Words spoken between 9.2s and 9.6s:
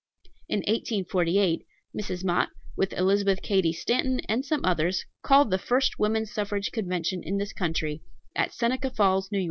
N.Y.